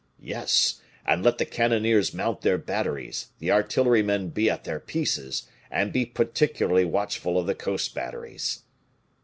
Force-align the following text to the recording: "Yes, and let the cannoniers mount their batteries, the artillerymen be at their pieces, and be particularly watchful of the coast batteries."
"Yes, 0.23 0.81
and 1.05 1.21
let 1.23 1.37
the 1.37 1.45
cannoniers 1.45 2.11
mount 2.11 2.41
their 2.41 2.57
batteries, 2.57 3.27
the 3.37 3.51
artillerymen 3.51 4.29
be 4.29 4.49
at 4.49 4.63
their 4.63 4.79
pieces, 4.79 5.43
and 5.69 5.93
be 5.93 6.07
particularly 6.07 6.85
watchful 6.85 7.37
of 7.37 7.45
the 7.45 7.53
coast 7.53 7.93
batteries." 7.93 8.63